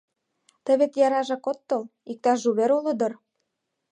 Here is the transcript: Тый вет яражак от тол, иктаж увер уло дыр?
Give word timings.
Тый 0.63 0.75
вет 0.79 0.93
яражак 1.05 1.45
от 1.51 1.59
тол, 1.67 1.83
иктаж 2.11 2.41
увер 2.49 2.71
уло 2.77 2.93
дыр? 2.99 3.13